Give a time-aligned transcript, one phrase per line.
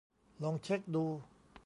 [0.43, 1.05] ลองเช็คดู